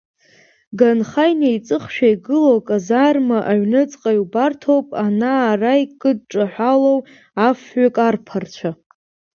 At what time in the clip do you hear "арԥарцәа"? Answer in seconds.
8.07-8.71